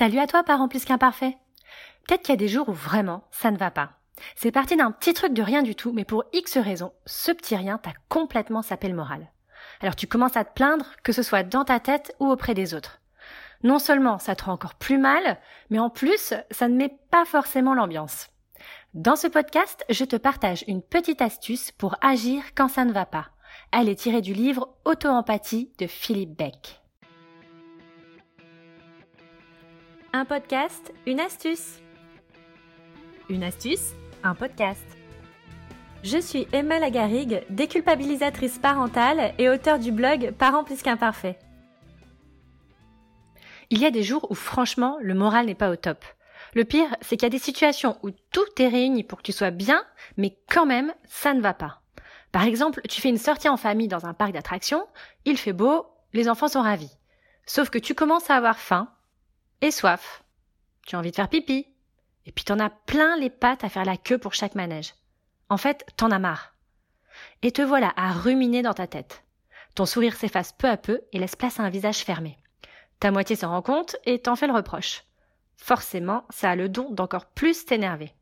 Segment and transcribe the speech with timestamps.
[0.00, 1.36] Salut à toi, parent plus qu'imparfait.
[2.08, 3.98] Peut-être qu'il y a des jours où vraiment ça ne va pas.
[4.34, 7.54] C'est parti d'un petit truc de rien du tout, mais pour X raisons, ce petit
[7.54, 9.30] rien t'a complètement sapé le moral.
[9.82, 12.72] Alors tu commences à te plaindre, que ce soit dans ta tête ou auprès des
[12.72, 13.02] autres.
[13.62, 15.38] Non seulement ça te rend encore plus mal,
[15.68, 18.30] mais en plus, ça ne met pas forcément l'ambiance.
[18.94, 23.04] Dans ce podcast, je te partage une petite astuce pour agir quand ça ne va
[23.04, 23.26] pas.
[23.70, 26.80] Elle est tirée du livre Auto-empathie de Philippe Beck.
[30.12, 31.78] Un podcast, une astuce.
[33.28, 33.92] Une astuce,
[34.24, 34.84] un podcast.
[36.02, 41.38] Je suis Emma Lagarigue, déculpabilisatrice parentale et auteure du blog Parents plus qu'imparfaits.
[43.70, 46.04] Il y a des jours où franchement le moral n'est pas au top.
[46.54, 49.32] Le pire, c'est qu'il y a des situations où tout est réuni pour que tu
[49.32, 49.84] sois bien,
[50.16, 51.82] mais quand même, ça ne va pas.
[52.32, 54.88] Par exemple, tu fais une sortie en famille dans un parc d'attractions,
[55.24, 56.96] il fait beau, les enfants sont ravis.
[57.46, 58.88] Sauf que tu commences à avoir faim
[59.60, 60.24] et soif.
[60.86, 61.66] Tu as envie de faire pipi.
[62.26, 64.94] Et puis t'en as plein les pattes à faire la queue pour chaque manège.
[65.48, 66.54] En fait, t'en as marre.
[67.42, 69.24] Et te voilà à ruminer dans ta tête.
[69.74, 72.36] Ton sourire s'efface peu à peu et laisse place à un visage fermé.
[72.98, 75.04] Ta moitié se rend compte et t'en fait le reproche.
[75.56, 78.14] Forcément, ça a le don d'encore plus t'énerver.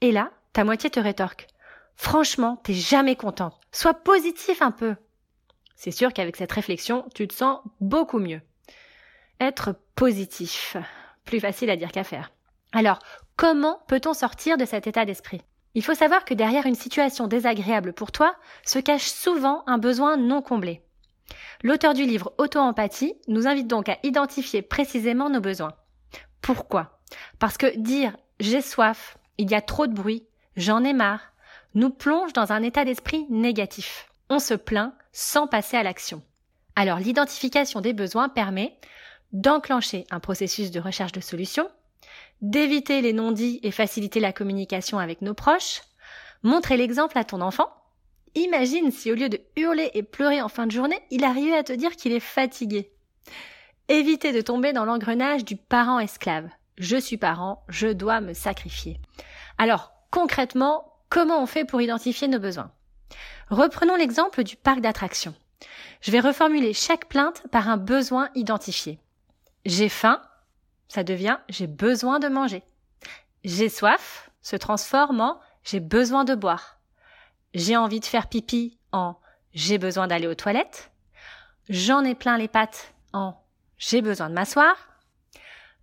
[0.00, 1.46] Et là, ta moitié te rétorque.
[1.94, 3.52] Franchement, t'es jamais content.
[3.72, 4.96] Sois positif un peu.
[5.76, 8.40] C'est sûr qu'avec cette réflexion, tu te sens beaucoup mieux.
[9.40, 10.76] Être positif.
[11.24, 12.30] Plus facile à dire qu'à faire.
[12.72, 12.98] Alors,
[13.36, 15.40] comment peut-on sortir de cet état d'esprit?
[15.74, 20.16] Il faut savoir que derrière une situation désagréable pour toi se cache souvent un besoin
[20.16, 20.82] non comblé.
[21.62, 25.74] L'auteur du livre Auto-empathie nous invite donc à identifier précisément nos besoins.
[26.42, 27.00] Pourquoi?
[27.38, 31.32] Parce que dire j'ai soif, il y a trop de bruit, j'en ai marre,
[31.74, 34.08] nous plonge dans un état d'esprit négatif.
[34.28, 36.22] On se plaint sans passer à l'action.
[36.74, 38.76] Alors l'identification des besoins permet
[39.32, 41.68] d'enclencher un processus de recherche de solutions,
[42.42, 45.82] d'éviter les non-dits et faciliter la communication avec nos proches,
[46.42, 47.68] montrer l'exemple à ton enfant.
[48.34, 51.64] Imagine si au lieu de hurler et pleurer en fin de journée, il arrivait à
[51.64, 52.92] te dire qu'il est fatigué.
[53.88, 56.48] Éviter de tomber dans l'engrenage du parent esclave.
[56.78, 58.98] Je suis parent, je dois me sacrifier.
[59.58, 62.72] Alors, concrètement, comment on fait pour identifier nos besoins?
[63.50, 65.34] Reprenons l'exemple du parc d'attractions.
[66.00, 68.98] Je vais reformuler chaque plainte par un besoin identifié.
[69.64, 70.22] J'ai faim,
[70.88, 72.62] ça devient j'ai besoin de manger.
[73.44, 76.78] J'ai soif se transforme en j'ai besoin de boire.
[77.54, 79.16] J'ai envie de faire pipi en
[79.52, 80.90] j'ai besoin d'aller aux toilettes.
[81.68, 83.34] J'en ai plein les pattes en
[83.78, 84.76] j'ai besoin de m'asseoir.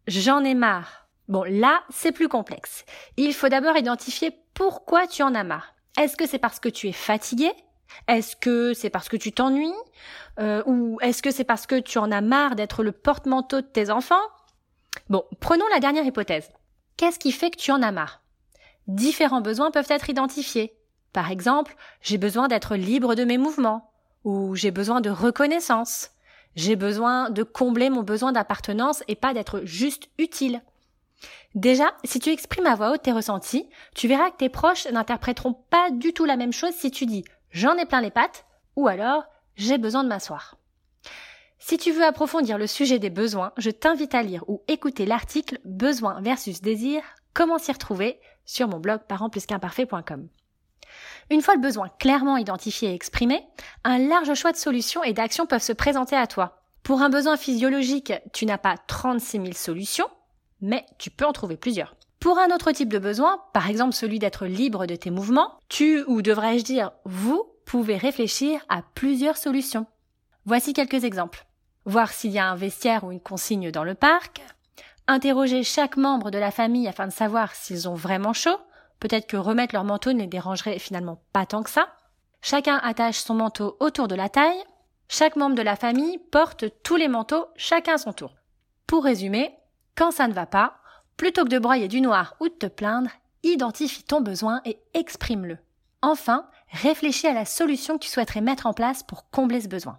[0.08, 1.08] J'en ai marre.
[1.28, 2.86] Bon, là, c'est plus complexe.
[3.18, 5.74] Il faut d'abord identifier pourquoi tu en as marre.
[5.98, 7.52] Est-ce que c'est parce que tu es fatigué?
[8.08, 9.74] Est-ce que c'est parce que tu t'ennuies
[10.40, 13.68] euh, Ou est-ce que c'est parce que tu en as marre d'être le porte-manteau de
[13.68, 14.16] tes enfants?
[15.10, 16.52] Bon, prenons la dernière hypothèse.
[16.98, 18.22] Qu'est-ce qui fait que tu en as marre?
[18.88, 20.74] Différents besoins peuvent être identifiés.
[21.14, 23.92] Par exemple, j'ai besoin d'être libre de mes mouvements,
[24.24, 26.12] ou j'ai besoin de reconnaissance,
[26.56, 30.62] j'ai besoin de combler mon besoin d'appartenance et pas d'être juste utile.
[31.56, 35.54] Déjà, si tu exprimes à voix haute tes ressentis, tu verras que tes proches n'interpréteront
[35.70, 38.88] pas du tout la même chose si tu dis j'en ai plein les pattes ou
[38.88, 39.26] alors
[39.56, 40.58] j'ai besoin de m'asseoir.
[41.60, 45.60] Si tu veux approfondir le sujet des besoins, je t'invite à lire ou écouter l'article
[45.66, 47.02] Besoin versus désir,
[47.34, 50.30] comment s'y retrouver sur mon blog parentplusqu'imparfait.com.
[51.30, 53.46] Une fois le besoin clairement identifié et exprimé,
[53.84, 56.62] un large choix de solutions et d'actions peuvent se présenter à toi.
[56.84, 60.08] Pour un besoin physiologique, tu n'as pas 36 000 solutions,
[60.62, 61.97] mais tu peux en trouver plusieurs.
[62.20, 66.04] Pour un autre type de besoin, par exemple celui d'être libre de tes mouvements, tu,
[66.08, 69.86] ou devrais-je dire, vous, pouvez réfléchir à plusieurs solutions.
[70.46, 71.46] Voici quelques exemples.
[71.86, 74.42] Voir s'il y a un vestiaire ou une consigne dans le parc,
[75.08, 78.58] interroger chaque membre de la famille afin de savoir s'ils ont vraiment chaud,
[79.00, 81.88] peut-être que remettre leur manteau ne dérangerait finalement pas tant que ça.
[82.42, 84.64] Chacun attache son manteau autour de la taille,
[85.10, 88.36] chaque membre de la famille porte tous les manteaux chacun à son tour.
[88.86, 89.54] Pour résumer,
[89.96, 90.80] quand ça ne va pas,
[91.18, 93.10] Plutôt que de broyer du noir ou de te plaindre,
[93.42, 95.58] identifie ton besoin et exprime-le.
[96.04, 99.98] Enfin, réfléchis à la solution que tu souhaiterais mettre en place pour combler ce besoin.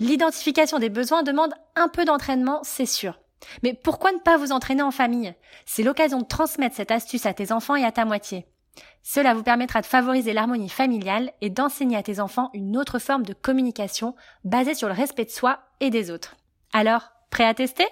[0.00, 3.20] L'identification des besoins demande un peu d'entraînement, c'est sûr.
[3.62, 5.34] Mais pourquoi ne pas vous entraîner en famille?
[5.66, 8.46] C'est l'occasion de transmettre cette astuce à tes enfants et à ta moitié.
[9.04, 13.24] Cela vous permettra de favoriser l'harmonie familiale et d'enseigner à tes enfants une autre forme
[13.24, 16.34] de communication basée sur le respect de soi et des autres.
[16.72, 17.86] Alors, prêt à tester?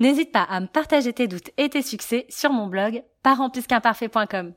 [0.00, 4.52] N'hésite pas à me partager tes doutes et tes succès sur mon blog parentplusqu'imparfait.com.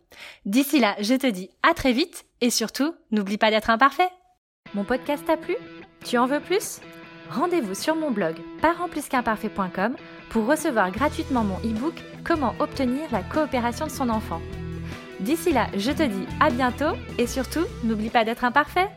[0.46, 4.10] D'ici là, je te dis à très vite et surtout, n'oublie pas d'être imparfait.
[4.74, 5.56] Mon podcast t'a plu?
[6.06, 6.80] Tu en veux plus?
[7.30, 9.96] Rendez-vous sur mon blog parentplusqu'imparfait.com
[10.30, 14.42] pour recevoir gratuitement mon e-book Comment obtenir la coopération de son enfant.
[15.20, 18.90] D'ici là, je te dis à bientôt et surtout, n'oublie pas d'être imparfait.